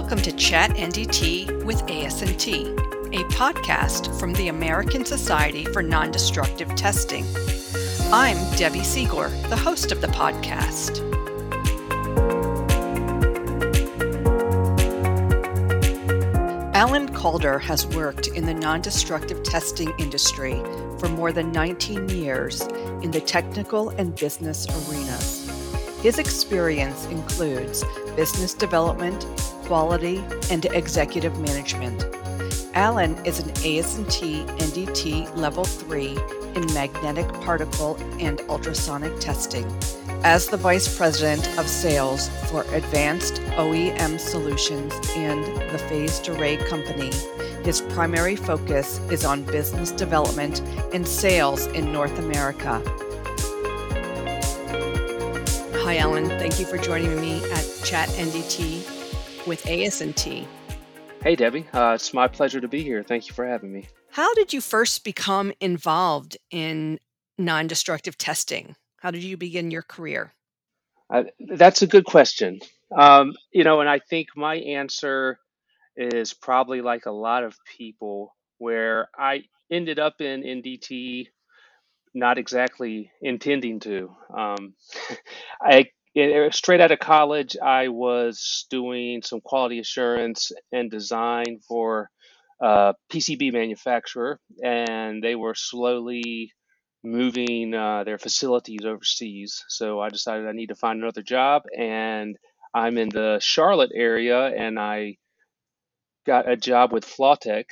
[0.00, 2.78] Welcome to Chat NDT with ASNT,
[3.12, 7.26] a podcast from the American Society for Non-Destructive Testing.
[8.12, 11.00] I'm Debbie Siegler, the host of the podcast.
[16.74, 20.62] Alan Calder has worked in the non-destructive testing industry
[21.00, 22.60] for more than 19 years
[23.02, 25.50] in the technical and business arenas.
[26.02, 27.82] His experience includes
[28.14, 29.26] business development,
[29.68, 32.06] quality, and executive management.
[32.72, 36.16] Alan is an ASNT NDT Level 3
[36.54, 39.66] in magnetic particle and ultrasonic testing.
[40.24, 47.12] As the Vice President of Sales for Advanced OEM Solutions and the Phased Array Company,
[47.62, 50.60] his primary focus is on business development
[50.94, 52.82] and sales in North America.
[55.84, 56.28] Hi, Alan.
[56.40, 58.97] Thank you for joining me at Chat NDT
[59.48, 60.46] with ASNT.
[61.22, 61.66] Hey, Debbie.
[61.72, 63.02] Uh, it's my pleasure to be here.
[63.02, 63.88] Thank you for having me.
[64.10, 67.00] How did you first become involved in
[67.38, 68.76] non destructive testing?
[68.98, 70.34] How did you begin your career?
[71.10, 72.60] Uh, that's a good question.
[72.96, 75.38] Um, you know, and I think my answer
[75.96, 81.28] is probably like a lot of people, where I ended up in NDT
[82.14, 84.10] not exactly intending to.
[84.36, 84.74] Um,
[85.62, 85.86] I
[86.50, 92.10] straight out of college, I was doing some quality assurance and design for
[92.60, 96.52] a PCB manufacturer, and they were slowly
[97.04, 99.64] moving uh, their facilities overseas.
[99.68, 102.36] So I decided I need to find another job, and
[102.74, 105.16] I'm in the Charlotte area, and I
[106.26, 107.64] got a job with Flawtech,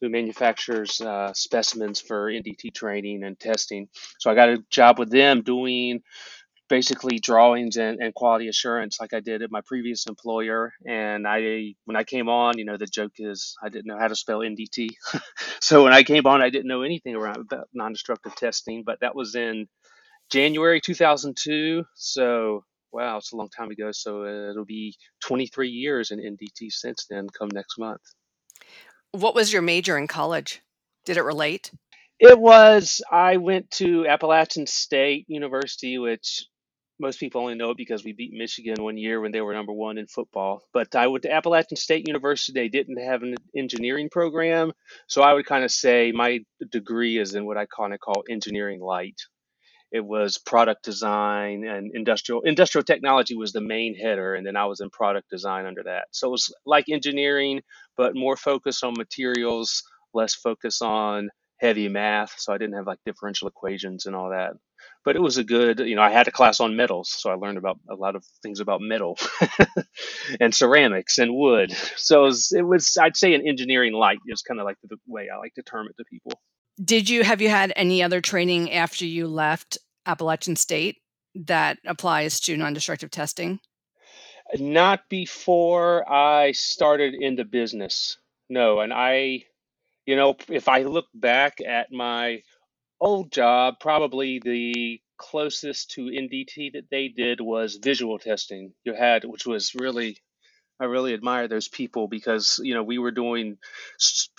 [0.00, 3.88] who manufactures uh, specimens for NDT training and testing.
[4.18, 6.02] So I got a job with them doing
[6.72, 10.72] basically drawings and, and quality assurance like I did at my previous employer.
[10.86, 14.08] And I, when I came on, you know, the joke is I didn't know how
[14.08, 14.88] to spell NDT.
[15.60, 19.14] so when I came on, I didn't know anything around about non-destructive testing, but that
[19.14, 19.68] was in
[20.30, 21.84] January 2002.
[21.94, 23.92] So wow, it's a long time ago.
[23.92, 28.00] So it'll be 23 years in NDT since then come next month.
[29.10, 30.62] What was your major in college?
[31.04, 31.70] Did it relate?
[32.18, 36.46] It was, I went to Appalachian State University, which
[37.02, 39.72] most people only know it because we beat Michigan one year when they were number
[39.72, 40.62] one in football.
[40.72, 42.52] But I went to Appalachian State University.
[42.58, 44.72] They didn't have an engineering program.
[45.08, 46.40] So I would kind of say my
[46.70, 49.20] degree is in what I kind of call engineering light.
[49.90, 54.64] It was product design and industrial industrial technology was the main header, and then I
[54.64, 56.04] was in product design under that.
[56.12, 57.60] So it was like engineering,
[57.96, 59.82] but more focus on materials,
[60.14, 62.34] less focus on heavy math.
[62.38, 64.52] So I didn't have like differential equations and all that.
[65.04, 67.34] But it was a good, you know, I had a class on metals, so I
[67.34, 69.18] learned about a lot of things about metal
[70.40, 71.72] and ceramics and wood.
[71.96, 74.96] So it was, it was, I'd say, an engineering light is kind of like the
[75.06, 76.40] way I like to term it to people.
[76.82, 79.76] Did you have you had any other training after you left
[80.06, 80.96] Appalachian State
[81.34, 83.60] that applies to non-destructive testing?
[84.58, 88.18] Not before I started into business.
[88.48, 89.44] No, and I,
[90.06, 92.42] you know, if I look back at my
[93.02, 98.72] old job, probably the closest to NDT that they did was visual testing.
[98.84, 100.18] You had, which was really,
[100.80, 103.58] I really admire those people because you know we were doing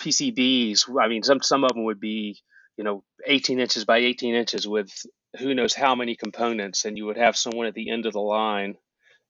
[0.00, 0.84] PCBs.
[1.00, 2.40] I mean, some some of them would be
[2.76, 4.90] you know 18 inches by 18 inches with
[5.38, 8.20] who knows how many components, and you would have someone at the end of the
[8.20, 8.76] line,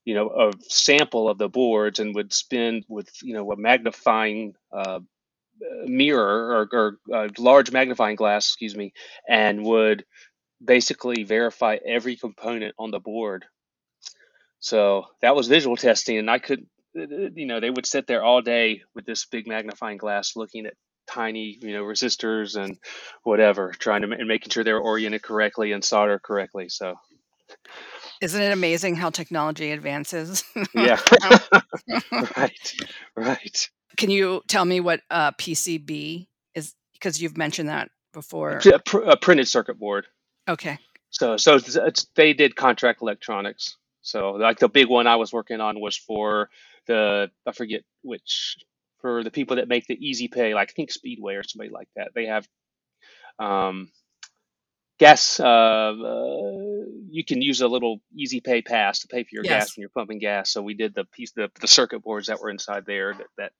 [0.05, 4.55] you know, a sample of the boards, and would spin with you know a magnifying
[4.72, 5.01] uh,
[5.87, 8.93] mirror or, or a large magnifying glass, excuse me,
[9.29, 10.05] and would
[10.65, 13.45] basically verify every component on the board.
[14.61, 18.41] So that was visual testing, and I could, you know, they would sit there all
[18.41, 20.75] day with this big magnifying glass looking at
[21.07, 22.79] tiny, you know, resistors and
[23.25, 26.69] whatever, trying to and making sure they're oriented correctly and solder correctly.
[26.69, 26.95] So,
[28.22, 30.45] isn't it amazing how technology advances?
[30.75, 30.99] yeah,
[32.37, 32.75] right,
[33.17, 33.71] right.
[33.97, 36.75] Can you tell me what a PCB is?
[36.93, 38.61] Because you've mentioned that before.
[38.65, 40.07] A, pr- a printed circuit board.
[40.49, 40.79] Okay.
[41.11, 43.77] So, so it's, it's, they did contract electronics.
[44.03, 46.51] So, like the big one I was working on was for
[46.87, 48.57] the I forget which
[49.01, 51.89] for the people that make the easy pay, like I think Speedway or somebody like
[51.97, 52.13] that.
[52.15, 52.47] They have
[53.39, 53.91] um,
[54.99, 55.41] gas.
[55.41, 59.53] Uh, uh, you can use a little easy pay pass to pay for your yes.
[59.53, 60.51] gas when you're pumping gas.
[60.51, 63.53] So we did the piece, the, the circuit boards that were inside there that, that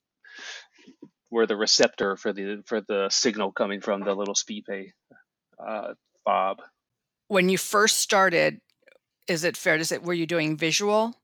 [1.31, 4.91] were the receptor for the for the signal coming from the little SpeedPay
[5.67, 5.95] uh,
[6.25, 6.59] fob.
[7.29, 8.61] When you first started,
[9.27, 11.15] is it fair to say were you doing visual?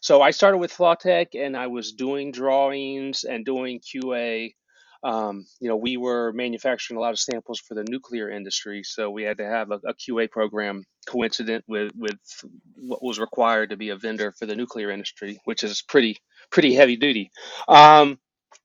[0.00, 4.54] So I started with Flawtech, and I was doing drawings and doing QA.
[5.02, 9.10] Um, you know, we were manufacturing a lot of samples for the nuclear industry, so
[9.10, 12.18] we had to have a, QA program coincident with with
[12.76, 16.16] what was required to be a vendor for the nuclear industry, which is pretty
[16.50, 17.30] pretty heavy duty.
[17.68, 18.18] Um,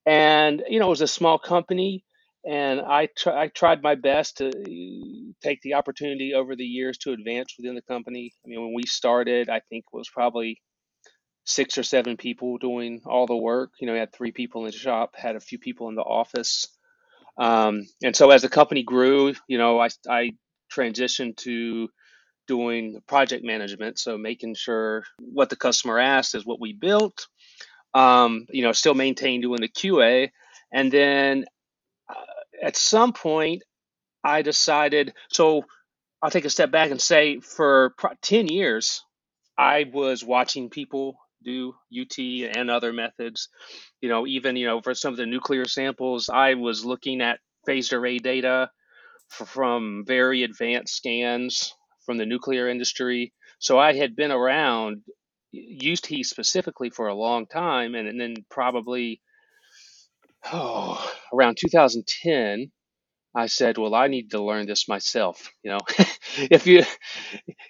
[0.06, 2.04] and you know, it was a small company,
[2.46, 6.98] and I tr- I tried my best to uh, take the opportunity over the years
[7.00, 8.34] to advance within the company.
[8.46, 10.62] I mean, when we started, I think it was probably
[11.46, 13.72] six or seven people doing all the work.
[13.80, 16.02] You know, we had three people in the shop, had a few people in the
[16.02, 16.68] office.
[17.38, 20.32] Um, and so as the company grew, you know, I, I
[20.74, 21.90] transitioned to
[22.48, 24.00] doing project management.
[24.00, 27.28] So making sure what the customer asked is what we built.
[27.96, 30.30] Um, you know, still maintain doing the QA.
[30.72, 31.46] And then
[32.10, 32.14] uh,
[32.62, 33.64] at some point,
[34.24, 35.64] I decided, so
[36.22, 39.04] I'll take a step back and say for 10 years,
[39.58, 43.50] I was watching people do UT and other methods.
[44.02, 47.40] You know, even you know for some of the nuclear samples, I was looking at
[47.66, 48.70] phased array data
[49.30, 51.74] from very advanced scans
[52.06, 53.34] from the nuclear industry.
[53.60, 55.04] So I had been around
[55.56, 59.22] UT specifically for a long time, and, and then probably
[60.52, 62.72] oh, around 2010
[63.36, 65.52] I said, well, I need to learn this myself.
[65.62, 65.80] You know,
[66.38, 66.84] if you,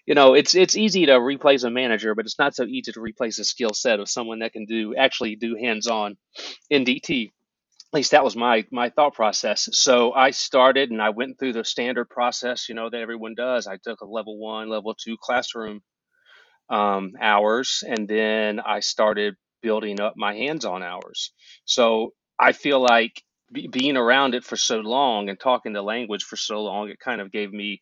[0.06, 3.02] you know, it's it's easy to replace a manager, but it's not so easy to
[3.02, 6.18] replace a skill set of someone that can do actually do hands-on
[6.72, 7.30] NDT.
[7.30, 9.68] At least that was my my thought process.
[9.72, 13.66] So I started and I went through the standard process, you know, that everyone does.
[13.66, 15.82] I took a level one, level two classroom
[16.70, 21.32] um, hours, and then I started building up my hands-on hours.
[21.66, 26.24] So I feel like be, being around it for so long and talking the language
[26.24, 27.82] for so long, it kind of gave me,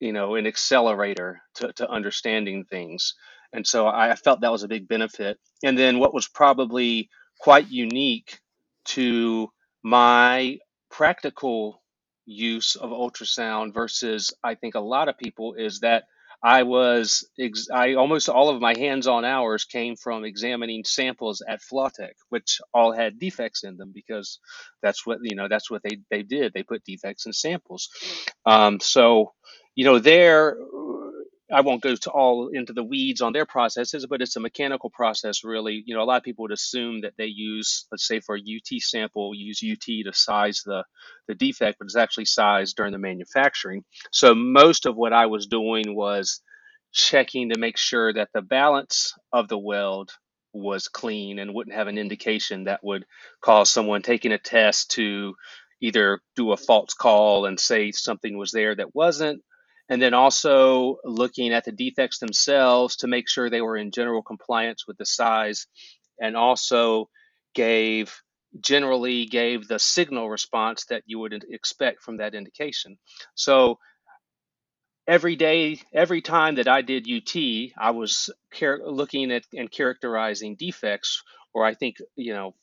[0.00, 3.14] you know, an accelerator to, to understanding things.
[3.52, 5.38] And so I felt that was a big benefit.
[5.64, 7.08] And then what was probably
[7.40, 8.40] quite unique
[8.86, 9.50] to
[9.82, 10.58] my
[10.90, 11.82] practical
[12.26, 16.04] use of ultrasound versus I think a lot of people is that
[16.46, 21.60] I was ex- I almost all of my hands-on hours came from examining samples at
[21.62, 24.40] Flawtech, which all had defects in them because
[24.82, 26.54] that's what you know that's what they they did.
[26.54, 27.90] They put defects in samples.
[28.46, 29.34] Um, so
[29.76, 30.58] you know there
[31.52, 34.90] I won't go to all into the weeds on their processes, but it's a mechanical
[34.90, 35.82] process, really.
[35.86, 38.40] You know, a lot of people would assume that they use, let's say, for a
[38.40, 40.84] UT sample, use UT to size the
[41.28, 43.84] the defect, but it's actually sized during the manufacturing.
[44.10, 46.40] So most of what I was doing was
[46.92, 50.10] checking to make sure that the balance of the weld
[50.52, 53.04] was clean and wouldn't have an indication that would
[53.42, 55.34] cause someone taking a test to
[55.80, 59.42] either do a false call and say something was there that wasn't
[59.88, 64.22] and then also looking at the defects themselves to make sure they were in general
[64.22, 65.66] compliance with the size
[66.20, 67.08] and also
[67.54, 68.14] gave
[68.60, 72.96] generally gave the signal response that you would expect from that indication.
[73.34, 73.78] So
[75.06, 77.36] every day every time that i did ut
[77.78, 78.30] i was
[78.84, 81.22] looking at and characterizing defects
[81.54, 82.54] or i think you know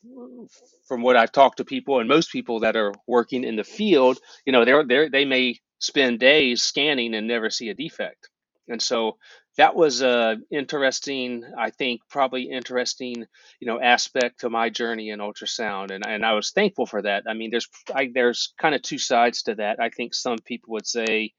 [0.88, 4.20] from what i've talked to people and most people that are working in the field
[4.46, 8.30] you know they're, they're they may spend days scanning and never see a defect.
[8.69, 9.17] And so
[9.58, 13.25] that was a interesting, I think, probably interesting,
[13.60, 17.24] you know, aspect to my journey in ultrasound, and and I was thankful for that.
[17.27, 19.81] I mean, there's I, there's kind of two sides to that.
[19.81, 21.34] I think some people would say,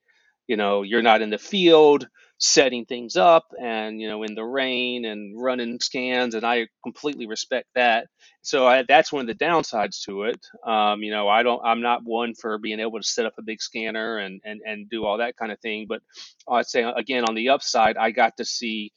[0.46, 2.06] you know, you're not in the field,
[2.38, 7.26] setting things up and you know in the rain and running scans and i completely
[7.26, 8.08] respect that.
[8.42, 10.40] So I, that's one of the downsides to it.
[10.66, 13.42] Um, you know i don't i'm not one for being able to set up a
[13.42, 16.02] big scanner and and, and do all that kind of thing but
[16.50, 18.92] i'd say again on the upside i got to see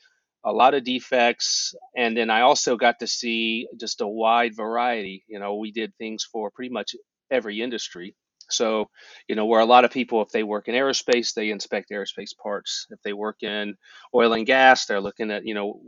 [0.45, 5.23] a lot of defects and then i also got to see just a wide variety.
[5.27, 6.95] You know we did things for pretty much
[7.31, 8.15] every industry
[8.49, 8.89] so,
[9.27, 12.35] you know, where a lot of people, if they work in aerospace, they inspect aerospace
[12.41, 12.87] parts.
[12.89, 13.75] If they work in
[14.13, 15.79] oil and gas, they're looking at, you know,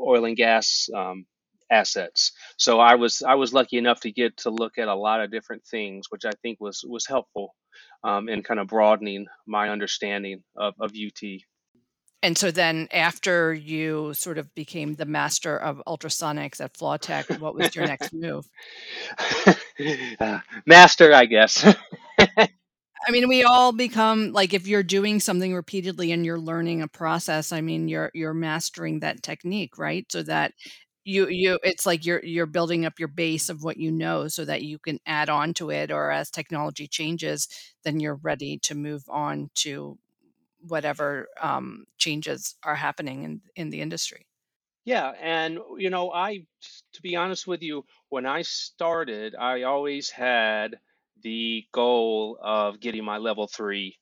[0.00, 1.26] oil and gas um,
[1.70, 2.32] assets.
[2.58, 5.30] So I was I was lucky enough to get to look at a lot of
[5.30, 7.54] different things, which I think was was helpful
[8.04, 11.22] um, in kind of broadening my understanding of, of UT.
[12.22, 17.54] And so then after you sort of became the master of ultrasonics at Flawtech, what
[17.54, 18.46] was your next move?
[20.20, 21.64] uh, master, I guess.
[23.04, 26.88] I mean, we all become like if you're doing something repeatedly and you're learning a
[26.88, 30.06] process, I mean, you're you're mastering that technique, right?
[30.10, 30.52] So that
[31.04, 34.44] you you it's like you're you're building up your base of what you know so
[34.44, 37.48] that you can add on to it or as technology changes,
[37.84, 39.98] then you're ready to move on to
[40.68, 44.26] whatever um, changes are happening in in the industry.
[44.84, 46.44] Yeah, and you know, I,
[46.94, 50.76] to be honest with you, when I started, I always had
[51.22, 53.96] the goal of getting my level three.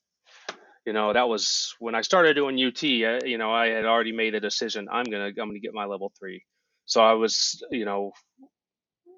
[0.86, 4.12] You know, that was when I started doing UT, uh, you know, I had already
[4.12, 4.88] made a decision.
[4.90, 6.42] I'm gonna, I'm gonna get my level three.
[6.86, 8.12] So I was, you know,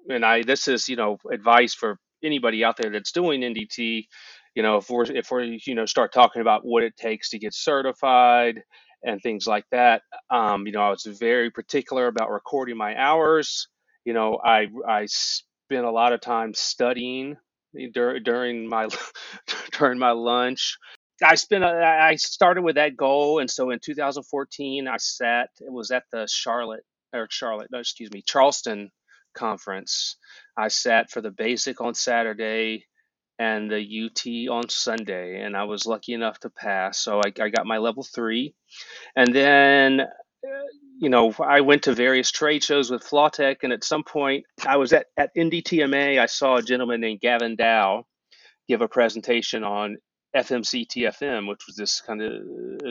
[0.09, 4.07] and I this is you know advice for anybody out there that's doing NDT.
[4.55, 7.39] You know, if we're if we're you know start talking about what it takes to
[7.39, 8.61] get certified
[9.03, 10.01] and things like that.
[10.29, 13.67] Um, you know, I was very particular about recording my hours.
[14.05, 17.37] You know, I I spent a lot of time studying
[17.93, 18.87] during during my
[19.79, 20.77] during my lunch.
[21.23, 25.49] I spent I started with that goal, and so in 2014 I sat.
[25.59, 26.83] It was at the Charlotte
[27.13, 28.91] or Charlotte, no, excuse me, Charleston
[29.35, 30.17] conference.
[30.57, 32.85] I sat for the basic on Saturday
[33.39, 36.99] and the UT on Sunday, and I was lucky enough to pass.
[36.99, 38.55] So I, I got my level three,
[39.15, 40.01] and then.
[40.01, 40.07] uh,
[40.99, 44.77] You know, I went to various trade shows with Flawtech, and at some point, I
[44.77, 46.19] was at, at NDTMA.
[46.19, 48.03] I saw a gentleman named Gavin Dao
[48.69, 49.97] give a presentation on
[50.35, 52.33] FMC TFM, which was this kind of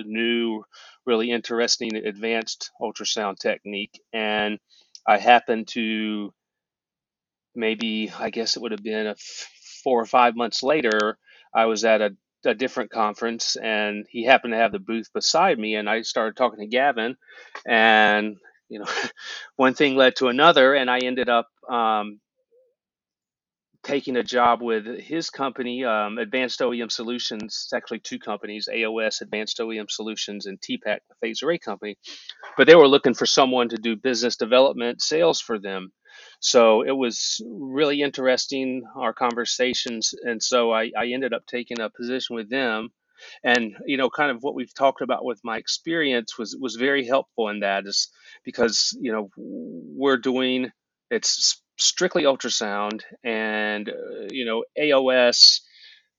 [0.06, 0.64] new,
[1.06, 4.00] really interesting advanced ultrasound technique.
[4.12, 4.58] And
[5.08, 6.32] I happened to
[7.56, 9.16] maybe I guess it would have been a
[9.84, 11.18] four or five months later.
[11.54, 15.58] I was at a, a different conference, and he happened to have the booth beside
[15.58, 17.16] me, and I started talking to Gavin,
[17.66, 18.36] and
[18.68, 18.86] you know,
[19.56, 22.20] one thing led to another, and I ended up um,
[23.84, 27.64] taking a job with his company, um, Advanced OEM Solutions.
[27.66, 31.94] It's actually two companies: AOS, Advanced OEM Solutions, and TPAC, the phase array company
[32.58, 35.92] but they were looking for someone to do business development sales for them
[36.40, 41.90] so it was really interesting our conversations and so I, I ended up taking a
[41.90, 42.90] position with them
[43.44, 47.06] and you know kind of what we've talked about with my experience was was very
[47.06, 48.08] helpful in that is
[48.44, 50.70] because you know we're doing
[51.10, 55.60] it's strictly ultrasound and uh, you know aos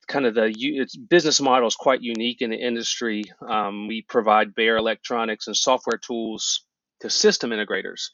[0.08, 3.24] kind of the its business model is quite unique in the industry.
[3.48, 6.66] Um, we provide bare electronics and software tools
[7.02, 8.10] to system integrators.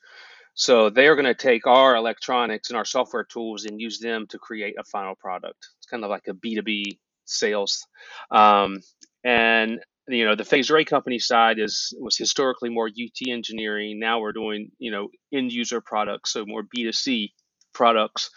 [0.60, 4.28] So they are going to take our electronics and our software tools and use them
[4.30, 5.68] to create a final product.
[5.80, 7.88] It's kind of like a B2B sales.
[8.32, 8.82] Um,
[9.25, 14.00] and you know the phase array company side is was historically more UT engineering.
[14.00, 17.30] Now we're doing you know end user products, so more B2C
[17.74, 18.32] products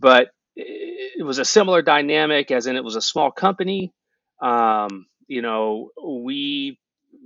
[0.00, 3.92] but it was a similar dynamic as in it was a small company
[4.42, 6.78] um, you know we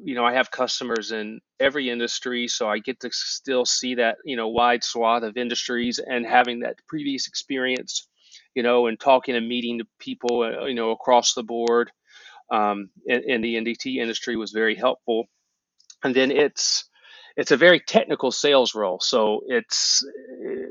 [0.02, 4.16] you know i have customers in every industry so i get to still see that
[4.24, 8.08] you know wide swath of industries and having that previous experience
[8.54, 11.90] you know and talking and meeting people uh, you know across the board
[12.50, 15.24] um, in, in the ndt industry was very helpful.
[16.02, 16.84] And then it's
[17.36, 20.04] it's a very technical sales role so it's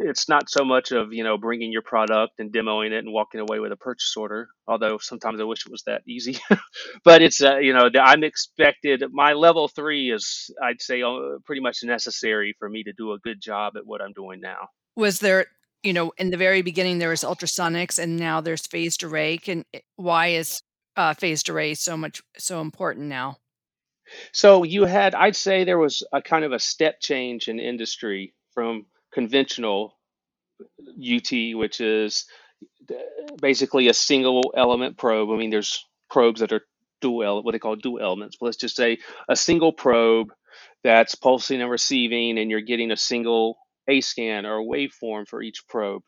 [0.07, 3.39] it's not so much of you know bringing your product and demoing it and walking
[3.39, 6.37] away with a purchase order although sometimes i wish it was that easy
[7.03, 11.61] but it's uh, you know i'm expected my level three is i'd say uh, pretty
[11.61, 15.19] much necessary for me to do a good job at what i'm doing now Was
[15.19, 15.45] there,
[15.83, 19.37] you know, in the very beginning there was ultrasonics and now there's phased array.
[19.37, 20.63] Can eh, why is
[20.95, 23.37] uh, phased array so much so important now?
[24.31, 28.33] so you had i'd say there was a kind of a step change in industry
[28.53, 29.96] from conventional
[30.59, 32.25] ut which is
[32.89, 32.95] uh,
[33.41, 35.29] basically a single element probe.
[35.31, 36.65] I mean, there's probes that are
[37.01, 38.97] dual, what they call dual elements, but let's just say
[39.29, 40.29] a single probe
[40.83, 45.41] that's pulsing and receiving, and you're getting a single A scan or a waveform for
[45.41, 46.01] each probe.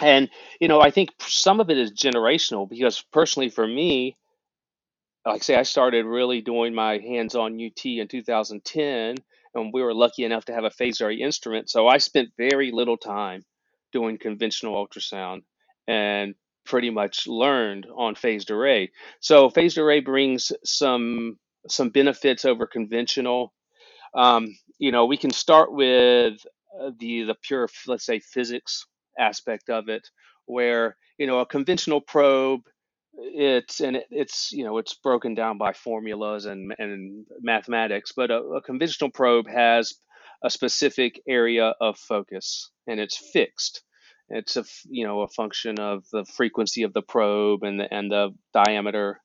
[0.00, 4.16] And, you know, I think some of it is generational because personally for me,
[5.26, 9.16] like I say, I started really doing my hands-on UT in 2010,
[9.54, 11.70] and we were lucky enough to have a phased array instrument.
[11.70, 13.44] So I spent very little time
[13.92, 15.42] doing conventional ultrasound
[15.88, 16.34] and
[16.66, 18.92] pretty much learned on phased array.
[19.20, 21.38] So phased array brings some
[21.68, 23.50] some benefits over conventional
[24.14, 26.34] um, you know, we can start with
[26.80, 28.86] uh, the the pure, let's say, physics
[29.18, 30.08] aspect of it,
[30.46, 32.62] where you know a conventional probe,
[33.18, 38.30] it's and it, it's you know it's broken down by formulas and and mathematics, but
[38.30, 39.94] a, a conventional probe has
[40.42, 43.82] a specific area of focus and it's fixed.
[44.28, 48.10] It's a you know a function of the frequency of the probe and the and
[48.10, 49.20] the diameter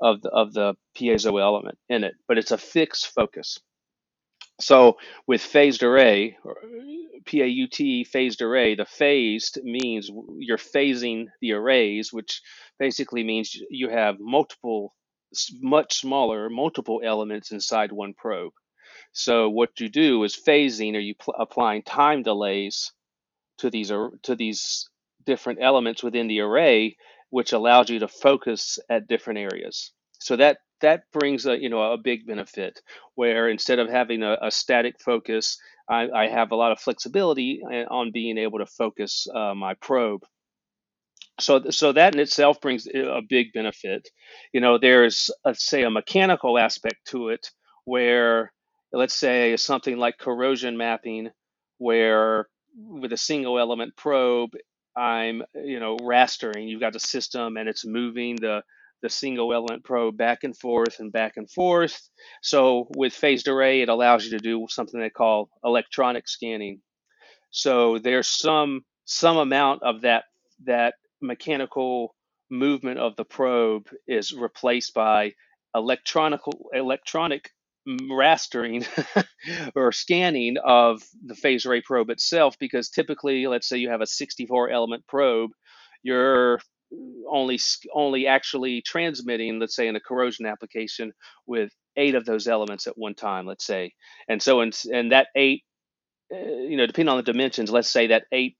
[0.00, 3.60] of the of the piezo element in it, but it's a fixed focus
[4.60, 4.96] so
[5.26, 6.36] with phased array,
[7.26, 12.40] PAUT phased array, the phased means you're phasing the arrays, which
[12.78, 14.94] basically means you have multiple,
[15.60, 18.52] much smaller, multiple elements inside one probe.
[19.12, 22.92] So what you do is phasing, or you pl- applying time delays
[23.58, 23.88] to these
[24.22, 24.88] to these
[25.24, 26.96] different elements within the array,
[27.30, 29.92] which allows you to focus at different areas.
[30.20, 32.80] So that that brings a you know a big benefit
[33.14, 37.60] where instead of having a, a static focus, I, I have a lot of flexibility
[37.64, 40.22] uh, on being able to focus uh, my probe.
[41.40, 44.08] So so that in itself brings a big benefit.
[44.52, 47.50] You know there's let's say a mechanical aspect to it
[47.84, 48.52] where
[48.92, 51.30] let's say something like corrosion mapping
[51.78, 54.50] where with a single element probe
[54.96, 56.68] i'm you know rastering.
[56.68, 58.62] You've got a system and it's moving the
[59.02, 62.00] the single element probe back and forth and back and forth.
[62.42, 66.80] So with phased array it allows you to do something they call electronic scanning.
[67.50, 70.24] So there's some some amount of that
[70.64, 72.14] that mechanical
[72.50, 75.32] movement of the probe is replaced by
[75.74, 76.40] electronic
[76.72, 77.50] electronic
[78.10, 78.84] rastering
[79.76, 84.06] or scanning of the phase array probe itself because typically let's say you have a
[84.06, 85.50] 64 element probe
[86.02, 86.58] you're
[87.28, 87.58] only
[87.94, 91.12] only actually transmitting let's say in a corrosion application
[91.46, 93.92] with eight of those elements at one time let's say
[94.28, 95.62] and so in, and that eight
[96.32, 98.56] uh, you know, depending on the dimensions, let's say that eight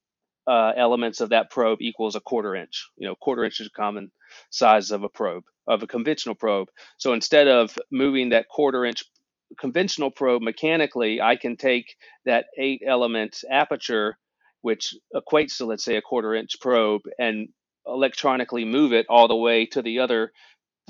[0.46, 2.88] uh, elements of that probe equals a quarter inch.
[2.96, 4.12] You know, quarter inch is a common
[4.50, 6.68] size of a probe, of a conventional probe.
[6.98, 9.04] So instead of moving that quarter inch
[9.58, 14.16] conventional probe mechanically, I can take that eight element aperture,
[14.62, 17.48] which equates to, let's say, a quarter inch probe, and
[17.86, 20.32] electronically move it all the way to the other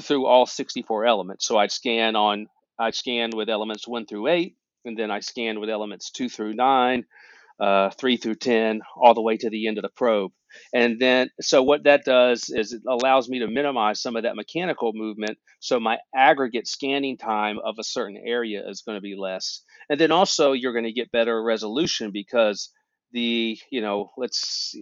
[0.01, 1.47] through all 64 elements.
[1.47, 2.47] So I'd scan on,
[2.79, 6.55] I'd scan with elements one through eight, and then I scan with elements two through
[6.55, 7.05] nine,
[7.59, 10.33] uh, three through 10, all the way to the end of the probe.
[10.73, 14.37] And then, so what that does is it allows me to minimize some of that
[14.37, 15.39] mechanical movement.
[15.61, 19.63] So my aggregate scanning time of a certain area is going to be less.
[19.91, 22.71] And then also, you're going to get better resolution because
[23.13, 24.75] the, you know, let's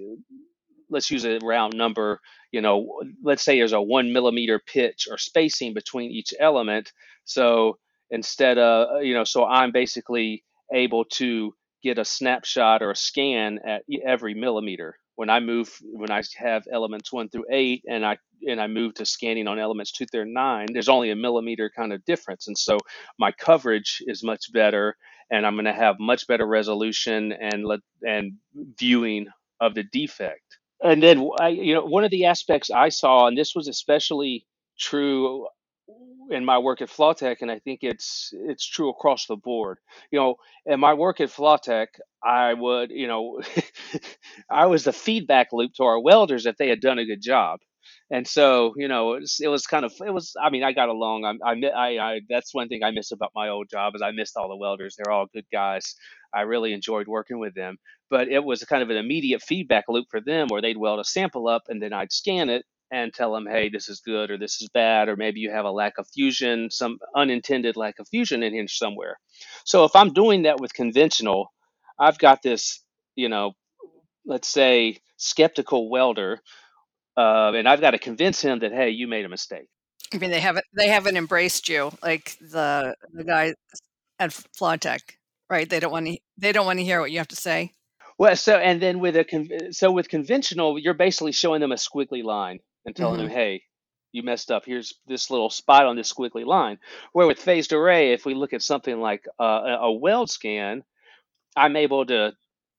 [0.90, 2.20] let's use a round number,
[2.53, 6.92] you know, let's say there's a one millimeter pitch or spacing between each element.
[7.25, 7.79] So
[8.11, 12.97] instead of, uh, you know, so I'm basically able to get a snapshot or a
[12.97, 14.97] scan at every millimeter.
[15.16, 18.18] When I move, when I have elements one through eight, and I
[18.49, 21.92] and I move to scanning on elements two through nine, there's only a millimeter kind
[21.92, 22.79] of difference, and so
[23.16, 24.97] my coverage is much better,
[25.31, 28.33] and I'm going to have much better resolution and let and
[28.77, 29.29] viewing
[29.61, 30.59] of the defect.
[30.85, 34.47] And then I, you know, one of the aspects I saw, and this was especially
[34.79, 35.49] true
[36.31, 39.79] in my work at Flawtech, and I think it's it's true across the board.
[40.12, 41.88] You know, in my work at Flawtech,
[42.25, 43.42] I would, you know,
[44.51, 47.61] I was the feedback loop to our welders if they had done a good job.
[48.11, 50.73] And so, you know, it was, it was kind of, it was, I mean, I
[50.73, 51.25] got along.
[51.25, 54.12] I, I, I, I, that's one thing I miss about my old job is I
[54.12, 54.97] missed all the welders.
[54.97, 55.97] They're all good guys.
[56.35, 57.79] I really enjoyed working with them
[58.11, 61.05] but it was kind of an immediate feedback loop for them where they'd weld a
[61.05, 64.38] sample up and then I'd scan it and tell them, hey, this is good or
[64.38, 68.07] this is bad, or maybe you have a lack of fusion, some unintended lack of
[68.09, 69.18] fusion in here somewhere.
[69.64, 71.53] So if I'm doing that with conventional,
[71.99, 72.85] I've got this,
[73.16, 73.55] you know,
[74.25, 76.40] let's say skeptical welder,
[77.16, 79.66] uh, and I've got to convince him that, hey, you made a mistake.
[80.12, 83.55] I mean, they haven't they haven't embraced you like the the guys
[84.20, 85.01] at Flawtech,
[85.55, 85.69] right?
[85.71, 87.73] They don't want to they don't want to hear what you have to say.
[88.19, 91.77] Well, so and then with a con- so with conventional, you're basically showing them a
[91.77, 93.64] squiggly line and telling them, hmm "Hey,
[94.12, 94.64] you messed up.
[94.67, 96.79] Here's this little spot on this squiggly line."
[97.12, 100.85] Where with phased array, if we look at something like uh, a a weld scan,
[101.57, 102.37] I'm able to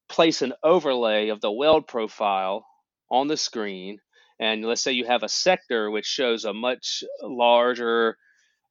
[0.09, 2.65] place an overlay of the weld profile
[3.09, 3.99] on the screen.
[4.39, 8.17] And let's say you have a sector which shows a much larger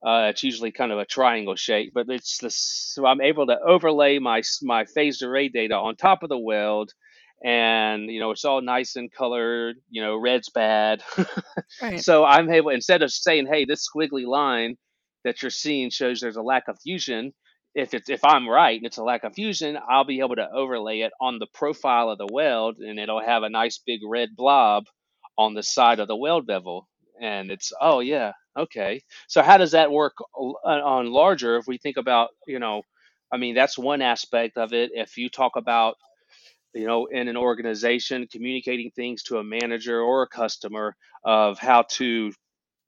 [0.05, 3.59] uh, it's usually kind of a triangle shape, but it's the so I'm able to
[3.59, 6.93] overlay my my phased array data on top of the weld,
[7.45, 9.77] and you know it's all nice and colored.
[9.91, 11.03] You know, red's bad,
[11.83, 12.01] Right.
[12.01, 14.77] so I'm able instead of saying, "Hey, this squiggly line
[15.25, 17.33] that you're seeing shows there's a lack of fusion."
[17.75, 20.49] If it's if I'm right and it's a lack of fusion, I'll be able to
[20.49, 24.31] overlay it on the profile of the weld, and it'll have a nice big red
[24.37, 24.85] blob
[25.37, 26.89] on the side of the weld bevel.
[27.21, 29.03] And it's oh yeah, okay.
[29.29, 30.15] So how does that work
[30.65, 31.57] on larger?
[31.57, 32.83] If we think about you know,
[33.33, 34.91] I mean that's one aspect of it.
[34.95, 35.97] If you talk about
[36.75, 41.85] you know in an organization communicating things to a manager or a customer of how
[41.93, 42.33] to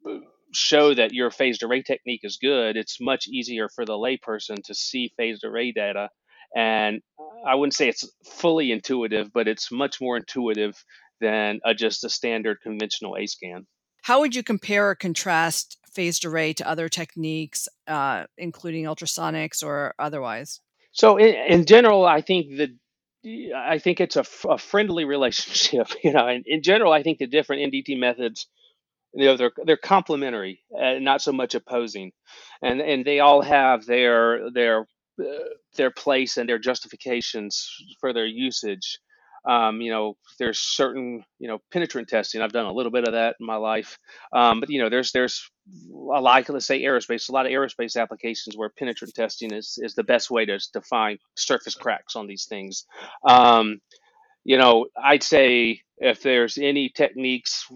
[0.09, 0.19] uh,
[0.53, 4.75] show that your phased array technique is good, it's much easier for the layperson to
[4.75, 6.11] see phased array data.
[6.57, 7.01] And
[7.47, 10.77] I wouldn't say it's fully intuitive, but it's much more intuitive
[11.21, 13.67] than a, just a standard conventional A scan.
[14.07, 19.97] How would you compare or contrast phased array to other techniques, uh, including ultrasonics or
[19.99, 20.61] otherwise?
[20.93, 22.71] So in, in general, I think that
[23.53, 25.89] I think it's a, f- a friendly relationship.
[26.05, 28.47] You know, in, in general, I think the different NDT methods,
[29.13, 32.13] you know, they're they're complementary, and not so much opposing,
[32.63, 34.83] and and they all have their their
[35.21, 39.01] uh, their place and their justifications for their usage.
[39.47, 42.43] Um, you know, there's certain, you know, penetrant testing.
[42.43, 43.99] I've done a little bit of that in my life.
[44.33, 45.51] Um, but you know, there's there's
[45.93, 49.95] a like let's say aerospace, a lot of aerospace applications where penetrant testing is is
[49.95, 52.85] the best way to to find surface cracks on these things.
[53.29, 53.81] Um,
[54.45, 57.67] you know, I'd say if there's any techniques,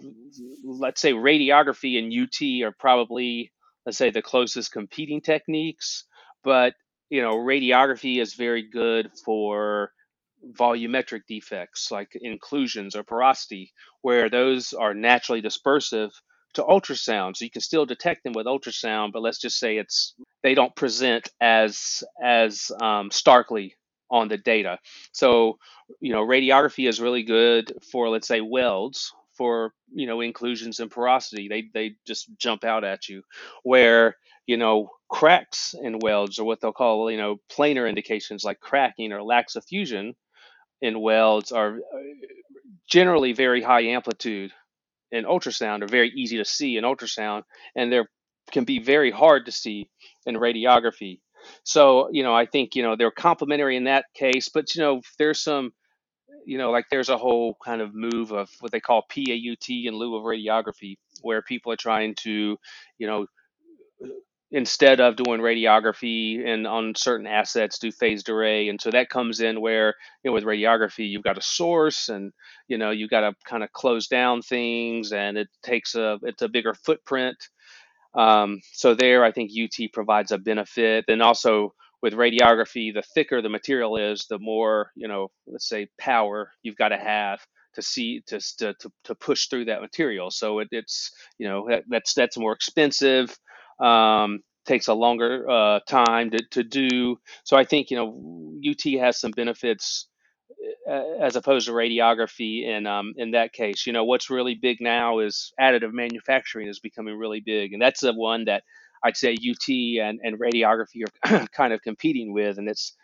[0.65, 3.53] let's say radiography and UT are probably,
[3.87, 6.05] let's say, the closest competing techniques.
[6.45, 6.75] But,
[7.11, 9.93] you know, radiography is very good for
[10.59, 13.73] volumetric defects like inclusions or porosity,
[14.03, 16.11] where those are naturally dispersive
[16.55, 17.37] to ultrasound.
[17.37, 20.75] So you can still detect them with ultrasound, but let's just say it's they don't
[20.75, 23.77] present as as um, starkly
[24.11, 24.79] on the data.
[25.13, 25.59] So
[26.01, 30.91] you know, radiography is really good for let's say welds for you know inclusions and
[30.91, 31.49] porosity.
[31.49, 33.23] They they just jump out at you,
[33.63, 38.61] where you know cracks in welds or what they'll call you know planar indications like
[38.61, 40.15] cracking or lack of fusion
[40.81, 41.99] in welds are uh,
[42.89, 44.53] generally very high amplitude
[45.13, 47.43] in ultrasound are very easy to see in ultrasound
[47.75, 48.01] and they
[48.53, 49.89] can be very hard to see
[50.27, 51.21] in radiography.
[51.65, 55.01] So you know i think you know they're complementary in that case but you know
[55.19, 55.73] there's some
[56.45, 59.95] you know like there's a whole kind of move of what they call paut in
[59.95, 62.59] lieu of radiography where people are trying to
[62.99, 63.27] you know
[64.53, 68.69] instead of doing radiography and on certain assets do phased array.
[68.69, 72.33] And so that comes in where you know with radiography you've got a source and
[72.69, 76.43] you know you've got to kind of close down things and it takes a it's
[76.43, 77.37] a bigger footprint.
[78.13, 81.05] Um, so there i think ut provides a benefit.
[81.09, 85.89] And also with radiography the thicker the material is the more you know let's say
[85.99, 87.41] power you've got to have
[87.75, 90.29] to see to, to, to push through that material.
[90.33, 93.37] So it, it's you know that, that's that's more expensive
[93.81, 97.17] um, takes a longer uh, time to, to do.
[97.45, 100.09] So I think you know UT has some benefits
[100.89, 103.87] uh, as opposed to radiography in um, in that case.
[103.87, 108.01] You know what's really big now is additive manufacturing is becoming really big, and that's
[108.01, 108.63] the one that
[109.05, 112.95] I'd say UT and, and radiography are kind of competing with, and it's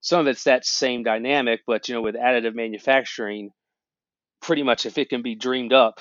[0.00, 3.50] some of it's that same dynamic, but you know with additive manufacturing,
[4.40, 6.00] pretty much if it can be dreamed up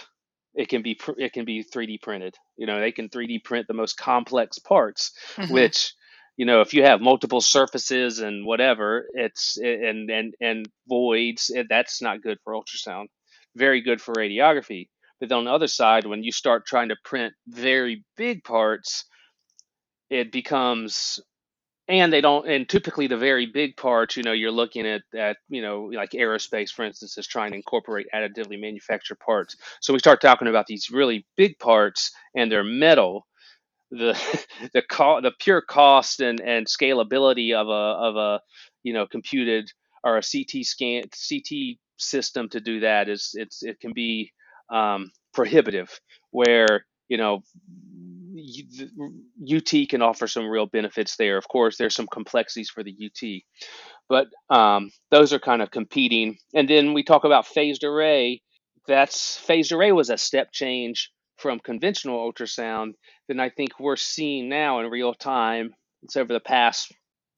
[0.53, 2.35] it can be it can be 3D printed.
[2.57, 5.53] You know, they can 3D print the most complex parts, mm-hmm.
[5.53, 5.93] which
[6.37, 11.49] you know if you have multiple surfaces and whatever, it's and and and voids.
[11.53, 13.05] It, that's not good for ultrasound.
[13.55, 14.87] Very good for radiography.
[15.19, 19.05] But on the other side, when you start trying to print very big parts,
[20.09, 21.19] it becomes
[21.91, 25.37] and they don't and typically the very big parts you know you're looking at at
[25.49, 29.57] you know like aerospace for instance is trying to incorporate additively manufactured parts.
[29.81, 33.27] So we start talking about these really big parts and they're metal
[33.91, 34.13] the
[34.73, 38.41] the co- the pure cost and and scalability of a of a
[38.83, 39.71] you know computed
[40.03, 44.31] or a CT scan CT system to do that is it's it can be
[44.71, 45.99] um, prohibitive
[46.31, 47.41] where you know
[48.37, 51.37] UT can offer some real benefits there.
[51.37, 53.41] Of course, there's some complexities for the UT,
[54.09, 56.37] but um, those are kind of competing.
[56.53, 58.41] And then we talk about phased array.
[58.87, 62.93] That's phased array was a step change from conventional ultrasound.
[63.27, 65.73] Then I think we're seeing now in real time.
[66.03, 66.91] It's over the past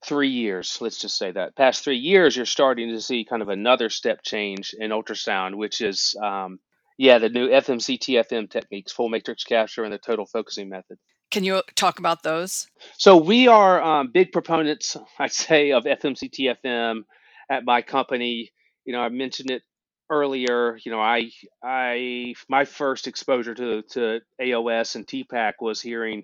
[0.05, 0.77] three years.
[0.81, 4.19] Let's just say that past three years, you're starting to see kind of another step
[4.23, 6.59] change in ultrasound, which is um,
[6.97, 10.97] yeah, the new FMC TFM techniques, full matrix capture, and the total focusing method.
[11.31, 12.67] Can you talk about those?
[12.97, 17.01] So we are um, big proponents, I'd say, of FMC TFM
[17.49, 18.51] at my company.
[18.85, 19.63] You know, I mentioned it
[20.09, 20.77] earlier.
[20.85, 21.31] You know, I
[21.63, 26.23] I my first exposure to to AOS and TPAC was hearing,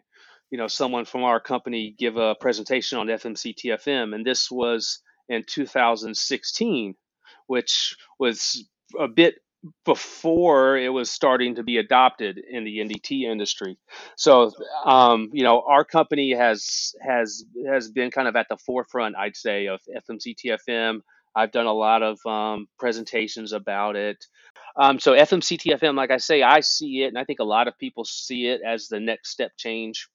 [0.51, 5.01] you know, someone from our company give a presentation on FMC TFM, and this was
[5.27, 6.95] in 2016,
[7.47, 8.67] which was
[8.99, 9.35] a bit
[9.85, 13.77] before it was starting to be adopted in the NDT industry.
[14.15, 14.51] So,
[14.85, 19.35] um, you know, our company has has has been kind of at the forefront, I'd
[19.35, 21.01] say, of FMCTFM.
[21.35, 24.25] I've done a lot of um, presentations about it.
[24.75, 27.77] Um, so FMCTFM, like I say, I see it, and I think a lot of
[27.77, 30.07] people see it as the next step change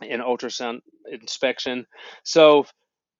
[0.00, 1.86] in ultrasound inspection.
[2.24, 2.66] So,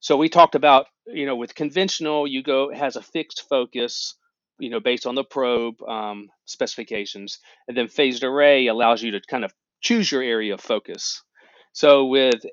[0.00, 4.14] so we talked about, you know, with conventional, you go has a fixed focus
[4.58, 7.38] you know, based on the probe um, specifications.
[7.68, 11.22] And then phased array allows you to kind of choose your area of focus.
[11.72, 12.44] So with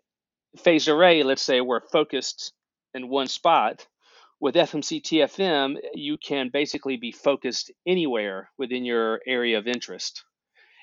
[0.57, 2.53] phased array, let's say we're focused
[2.93, 3.87] in one spot.
[4.39, 10.23] With FMC TFM, you can basically be focused anywhere within your area of interest.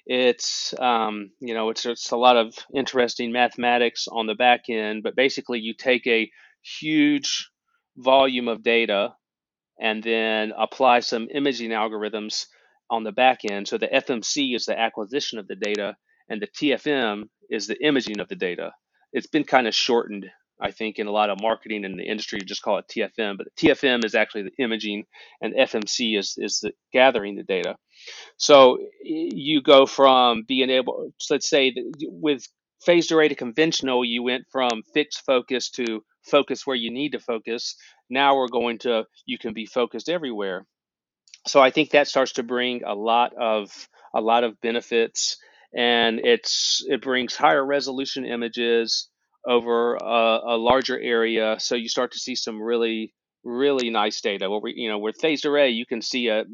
[0.07, 5.03] It's um, you know it's, it's a lot of interesting mathematics on the back end,
[5.03, 6.31] but basically you take a
[6.63, 7.51] huge
[7.97, 9.15] volume of data
[9.81, 12.47] and then apply some imaging algorithms
[12.91, 13.69] on the back end.
[13.69, 15.97] So the FMC is the acquisition of the data,
[16.29, 18.73] and the TFM is the imaging of the data.
[19.13, 20.27] It's been kind of shortened,
[20.61, 23.37] I think, in a lot of marketing in the industry You just call it TFM,
[23.39, 25.05] but the TFM is actually the imaging,
[25.41, 27.77] and FMC is is the gathering the data.
[28.37, 32.47] So you go from being able, let's say, with
[32.85, 37.21] phased array to conventional, you went from fixed focus to focus where you need to
[37.21, 37.77] focus.
[38.11, 40.67] Now we're going to, you can be focused everywhere.
[41.47, 43.71] So I think that starts to bring a lot of
[44.15, 45.39] a lot of benefits,
[45.75, 49.09] and it's it brings higher resolution images
[49.47, 51.57] over a, a larger area.
[51.59, 53.15] So you start to see some really
[53.45, 54.51] really nice data.
[54.51, 56.45] Where we, you know, with phased array, you can see a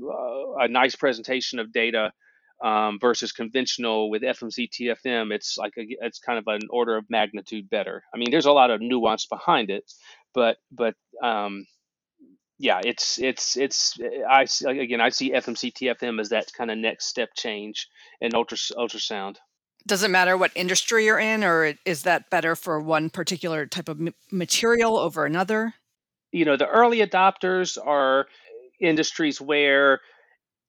[0.61, 2.13] a nice presentation of data
[2.63, 5.33] um, versus conventional with FMC TFM.
[5.33, 8.03] It's like a, it's kind of an order of magnitude better.
[8.15, 9.91] I mean, there's a lot of nuance behind it,
[10.35, 11.67] but but um,
[12.59, 17.07] yeah, it's it's it's I again I see FMC TFM as that kind of next
[17.07, 17.89] step change
[18.21, 19.37] in ultra, ultrasound.
[19.87, 23.89] Does it matter what industry you're in, or is that better for one particular type
[23.89, 25.75] of material over another?
[26.33, 28.27] You know, the early adopters are
[28.81, 30.01] industries where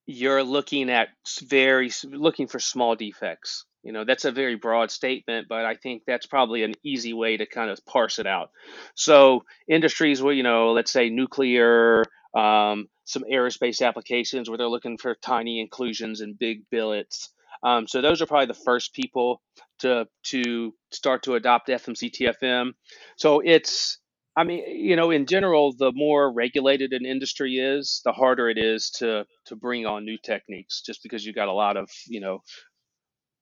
[0.06, 1.10] you're looking at
[1.44, 3.66] very looking for small defects.
[3.84, 7.38] You know, that's a very broad statement, but I think that's probably an easy way
[7.38, 8.50] to kind of parse it out.
[8.96, 12.04] So, industries where, you know, let's say nuclear,
[12.36, 17.32] um, some aerospace applications where they're looking for tiny inclusions and big billets.
[17.64, 19.42] Um, so those are probably the first people
[19.80, 22.74] to to start to adopt FMC TFM.
[23.18, 24.00] So it's
[24.38, 28.58] I mean, you know, in general, the more regulated an industry is, the harder it
[28.58, 32.20] is to to bring on new techniques, just because you've got a lot of, you
[32.22, 32.42] know,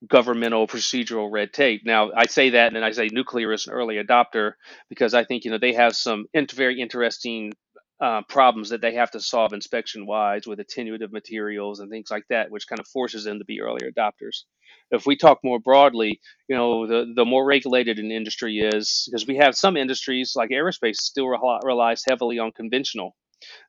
[0.08, 1.82] governmental procedural red tape.
[1.84, 4.52] Now, I say that, and I say nuclear is an early adopter
[4.88, 7.52] because I think you know they have some very interesting
[8.00, 12.24] uh, problems that they have to solve inspection wise with attenuative materials and things like
[12.28, 14.44] that, which kind of forces them to be early adopters.
[14.90, 19.26] If we talk more broadly, you know, the, the more regulated an industry is, because
[19.26, 23.14] we have some industries like aerospace still relies heavily on conventional.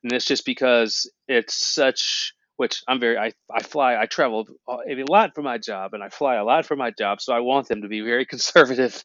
[0.04, 5.04] And it's just because it's such, which I'm very, I, I fly, I travel a
[5.10, 7.22] lot for my job and I fly a lot for my job.
[7.22, 9.04] So I want them to be very conservative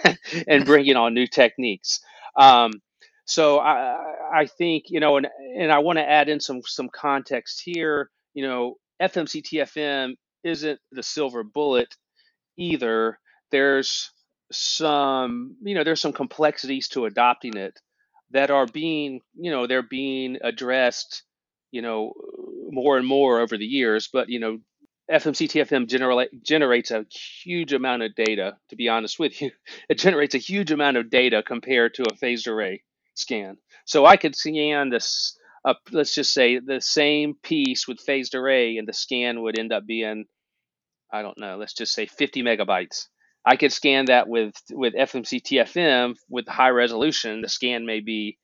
[0.48, 2.00] and bringing on new techniques.
[2.36, 2.72] Um,
[3.24, 3.96] so I,
[4.32, 8.10] I think you know, and and I want to add in some some context here.
[8.34, 11.94] You know, FMC TFM isn't the silver bullet
[12.56, 13.18] either.
[13.50, 14.10] There's
[14.52, 17.78] some you know there's some complexities to adopting it
[18.30, 21.22] that are being you know they're being addressed
[21.70, 22.12] you know
[22.70, 24.58] more and more over the years but you know
[25.10, 25.86] FMC TFM
[26.42, 27.04] generates a
[27.42, 29.50] huge amount of data to be honest with you
[29.88, 32.82] it generates a huge amount of data compared to a phased array
[33.14, 33.56] scan.
[33.84, 38.76] So I could scan this, uh, let's just say the same piece with phased array,
[38.76, 40.24] and the scan would end up being,
[41.12, 43.06] I don't know, let's just say 50 megabytes.
[43.46, 47.42] I could scan that with with FMC TFM with high resolution.
[47.42, 48.38] The scan may be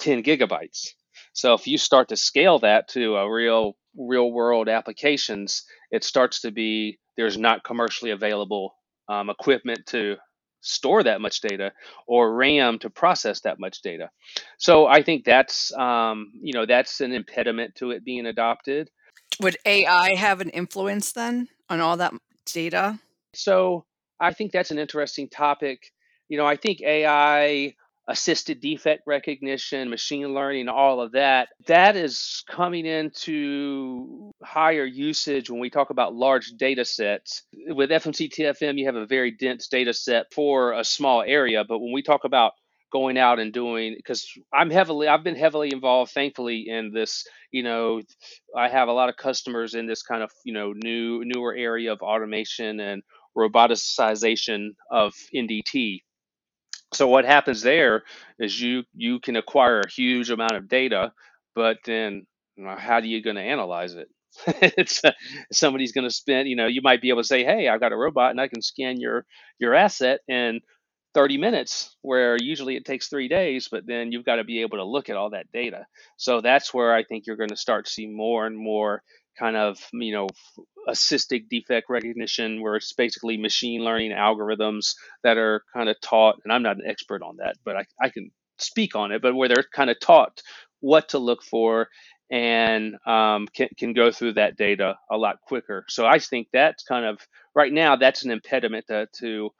[0.00, 0.88] 10 gigabytes.
[1.32, 6.42] So if you start to scale that to a real real world applications, it starts
[6.42, 8.74] to be there's not commercially available
[9.08, 10.16] um, equipment to
[10.60, 11.72] store that much data
[12.06, 14.10] or RAM to process that much data.
[14.58, 18.90] So I think that's um, you know that's an impediment to it being adopted.
[19.40, 22.12] Would AI have an influence then on all that
[22.46, 22.98] data?
[23.32, 23.84] So
[24.18, 25.92] I think that's an interesting topic.
[26.28, 27.74] You know, I think AI
[28.10, 35.60] assisted defect recognition, machine learning, all of that, that is coming into higher usage when
[35.60, 37.44] we talk about large data sets.
[37.68, 41.78] With FMC TFM, you have a very dense data set for a small area, but
[41.78, 42.52] when we talk about
[42.92, 47.62] going out and doing because i'm heavily i've been heavily involved thankfully in this you
[47.62, 48.00] know
[48.56, 51.92] i have a lot of customers in this kind of you know new newer area
[51.92, 53.00] of automation and
[53.38, 56.00] roboticization of ndt
[56.92, 58.02] so what happens there
[58.38, 61.12] is you you can acquire a huge amount of data,
[61.54, 62.26] but then
[62.56, 64.08] you know, how are you going to analyze it?
[64.46, 65.12] it's uh,
[65.52, 66.48] somebody's going to spend.
[66.48, 68.48] You know, you might be able to say, "Hey, I've got a robot and I
[68.48, 69.24] can scan your
[69.58, 70.60] your asset and
[71.14, 74.78] 30 minutes where usually it takes three days but then you've got to be able
[74.78, 75.84] to look at all that data
[76.16, 79.02] so that's where i think you're going to start to see more and more
[79.38, 80.28] kind of you know
[80.88, 86.52] assisted defect recognition where it's basically machine learning algorithms that are kind of taught and
[86.52, 89.48] i'm not an expert on that but i, I can speak on it but where
[89.48, 90.42] they're kind of taught
[90.80, 91.88] what to look for
[92.30, 95.84] and um, can, can go through that data a lot quicker.
[95.88, 97.18] So i think that's kind of
[97.54, 99.50] right now that's an impediment to, to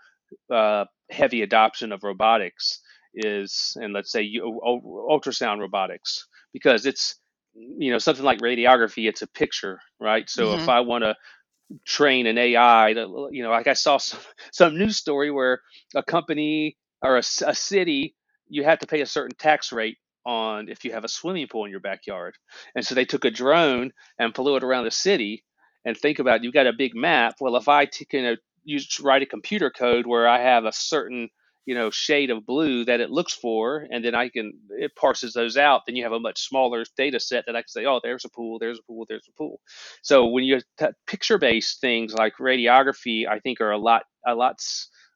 [0.51, 2.81] uh, heavy adoption of robotics
[3.15, 7.17] is, and let's say you, ultrasound robotics, because it's
[7.55, 10.29] you know something like radiography, it's a picture, right?
[10.29, 10.63] So mm-hmm.
[10.63, 11.15] if I want to
[11.87, 14.21] train an AI, to, you know, like I saw some,
[14.53, 15.61] some news story where
[15.95, 18.15] a company or a, a city,
[18.49, 21.65] you have to pay a certain tax rate on if you have a swimming pool
[21.65, 22.37] in your backyard.
[22.75, 25.45] And so they took a drone and flew it around the city.
[25.85, 27.37] And think about it, you've got a big map.
[27.41, 31.31] Well, if I t- can use write a computer code where I have a certain
[31.67, 35.33] you know shade of blue that it looks for and then i can it parses
[35.33, 38.01] those out then you have a much smaller data set that i can say oh
[38.03, 39.61] there's a pool there's a pool there's a pool
[40.03, 44.35] so when you t- picture based things like radiography i think are a lot a
[44.35, 44.57] lot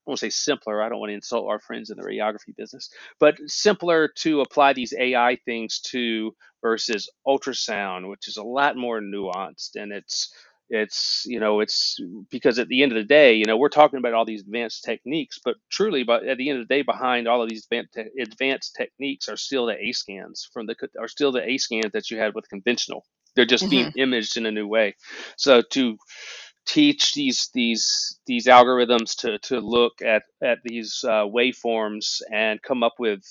[0.07, 0.83] I won't say simpler.
[0.83, 4.74] I don't want to insult our friends in the radiography business, but simpler to apply
[4.74, 10.30] these AI things to versus ultrasound, which is a lot more nuanced and it's
[10.70, 11.98] it's you know it's
[12.31, 14.83] because at the end of the day you know we're talking about all these advanced
[14.83, 17.66] techniques but truly but at the end of the day behind all of these
[18.18, 22.35] advanced techniques are still the A-scans from the are still the A-scans that you had
[22.35, 23.05] with conventional.
[23.37, 23.70] They're just mm-hmm.
[23.70, 24.94] being imaged in a new way.
[25.37, 25.98] So to
[26.66, 32.83] teach these these these algorithms to to look at at these uh, waveforms and come
[32.83, 33.22] up with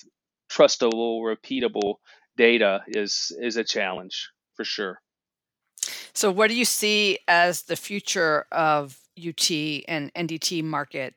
[0.52, 1.96] trustable repeatable
[2.38, 5.00] data is is a challenge for sure
[6.14, 9.50] so, what do you see as the future of UT
[9.88, 11.16] and NDT market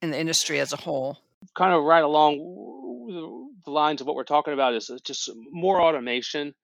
[0.00, 1.18] in the industry as a whole?
[1.54, 2.38] Kind of right along
[3.64, 6.54] the lines of what we're talking about is uh, just more automation.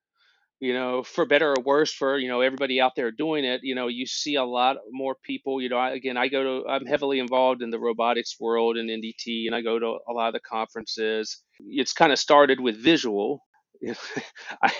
[0.61, 3.59] You know, for better or worse, for you know everybody out there doing it.
[3.61, 5.61] You know, you see a lot more people.
[5.61, 8.89] You know, I, again, I go to, I'm heavily involved in the robotics world and
[8.89, 11.43] NDT, and I go to a lot of the conferences.
[11.59, 13.43] It's kind of started with visual,
[14.63, 14.71] I,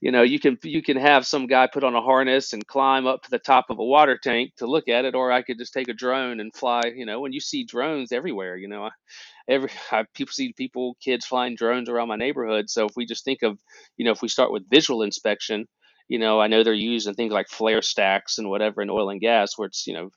[0.00, 3.06] you know, you can you can have some guy put on a harness and climb
[3.06, 5.58] up to the top of a water tank to look at it, or I could
[5.58, 6.82] just take a drone and fly.
[6.94, 8.90] You know, when you see drones everywhere, you know,
[9.48, 12.70] every I, people see people, kids flying drones around my neighborhood.
[12.70, 13.58] So if we just think of,
[13.96, 15.66] you know, if we start with visual inspection,
[16.08, 19.20] you know, I know they're using things like flare stacks and whatever in oil and
[19.20, 20.10] gas, where it's you know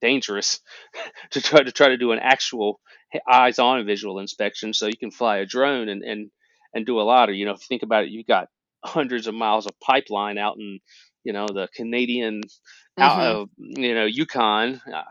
[0.00, 0.60] dangerous
[1.32, 2.80] to try to try to do an actual
[3.14, 4.72] eh, eyes-on visual inspection.
[4.72, 6.30] So you can fly a drone and and
[6.74, 7.28] and do a lot.
[7.28, 8.48] of you know, if you think about it, you've got
[8.84, 10.78] hundreds of miles of pipeline out in
[11.24, 13.02] you know the Canadian mm-hmm.
[13.02, 14.80] out of you know Yukon.
[14.92, 15.02] Uh,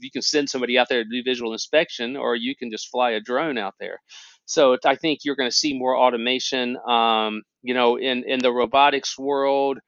[0.00, 3.10] you can send somebody out there to do visual inspection, or you can just fly
[3.10, 3.98] a drone out there.
[4.46, 6.76] So I think you're going to see more automation.
[6.88, 9.78] Um, you know, in in the robotics world,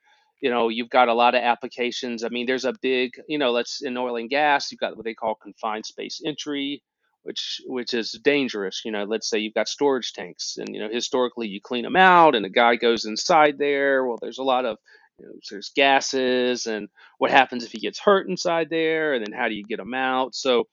[0.41, 2.25] you know, you've got a lot of applications.
[2.25, 5.05] I mean, there's a big, you know, let's in oil and gas, you've got what
[5.05, 6.83] they call confined space entry
[7.29, 8.81] which which is dangerous.
[8.87, 11.95] You know, let's say you've got storage tanks, and you know historically you clean them
[11.95, 14.07] out, and a guy goes inside there.
[14.07, 14.79] Well, there's a lot of
[15.19, 16.89] you know, there's gases, and
[17.19, 19.93] what happens if he gets hurt inside there, and then how do you get him
[19.93, 20.35] out?
[20.35, 20.69] So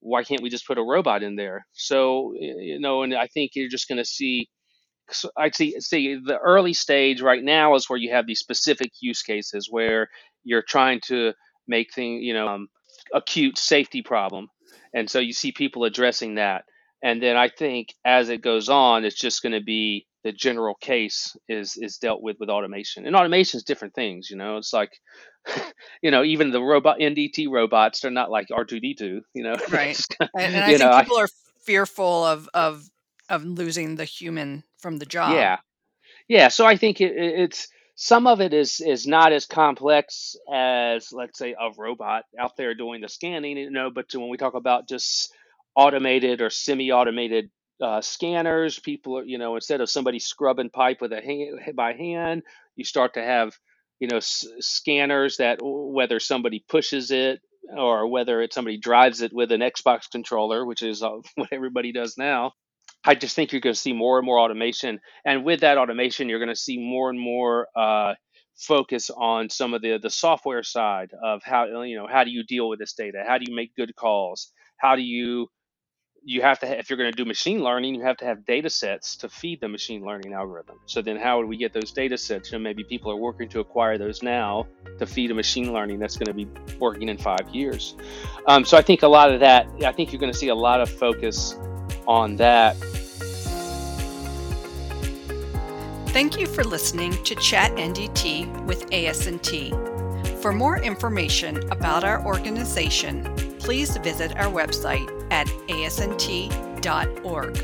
[0.00, 1.66] why can't we just put a robot in there?
[1.72, 4.50] So you know, and I think you're just going to see.
[5.38, 9.22] I'd see see the early stage right now is where you have these specific use
[9.22, 10.08] cases where
[10.44, 11.32] you're trying to
[11.66, 12.68] make things, you know, um,
[13.14, 14.48] acute safety problem
[14.92, 16.64] and so you see people addressing that.
[17.02, 20.74] And then I think as it goes on, it's just going to be the general
[20.74, 23.06] case is is dealt with with automation.
[23.06, 24.56] And automation is different things, you know.
[24.56, 24.90] It's like,
[26.02, 29.56] you know, even the robot NDT robots, they're not like R2D2, you know.
[29.70, 30.00] Right.
[30.18, 31.28] and, and I think know, people I, are
[31.62, 32.88] fearful of of
[33.28, 35.34] of losing the human from the job.
[35.34, 35.58] Yeah.
[36.28, 36.48] Yeah.
[36.48, 41.38] So I think it, it's some of it is is not as complex as let's
[41.38, 44.88] say a robot out there doing the scanning you know but when we talk about
[44.88, 45.32] just
[45.76, 47.50] automated or semi-automated
[47.82, 51.92] uh, scanners people are you know instead of somebody scrubbing pipe with a hand by
[51.94, 52.42] hand
[52.76, 53.54] you start to have
[54.00, 57.40] you know s- scanners that whether somebody pushes it
[57.76, 61.92] or whether it's somebody drives it with an xbox controller which is uh, what everybody
[61.92, 62.52] does now
[63.04, 66.28] I just think you're going to see more and more automation, and with that automation,
[66.28, 68.14] you're going to see more and more uh,
[68.56, 72.44] focus on some of the the software side of how you know how do you
[72.44, 75.48] deal with this data, how do you make good calls, how do you
[76.26, 78.70] you have to if you're going to do machine learning, you have to have data
[78.70, 80.78] sets to feed the machine learning algorithm.
[80.86, 82.50] So then, how would we get those data sets?
[82.50, 84.66] You know, maybe people are working to acquire those now
[84.98, 86.48] to feed a machine learning that's going to be
[86.78, 87.94] working in five years.
[88.46, 89.66] Um, so I think a lot of that.
[89.84, 91.56] I think you're going to see a lot of focus
[92.06, 92.76] on that.
[96.08, 100.40] Thank you for listening to Chat NDT with ASNT.
[100.40, 103.24] For more information about our organization,
[103.58, 107.56] please visit our website at asnt.org.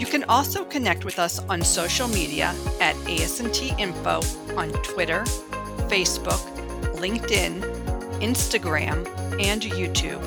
[0.00, 4.22] You can also connect with us on social media at ASNT Info
[4.56, 5.24] on Twitter,
[5.90, 6.40] Facebook,
[6.96, 7.60] LinkedIn,
[8.20, 9.06] Instagram,
[9.38, 10.22] and YouTube.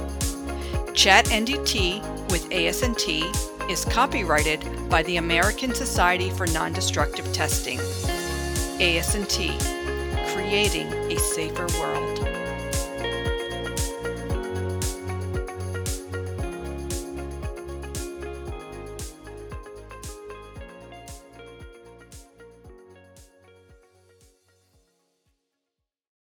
[0.94, 7.78] Chat NDT with ASNT is copyrighted by the American Society for Non-Destructive Testing.
[8.80, 9.60] ASNT,
[10.34, 12.33] creating a safer world.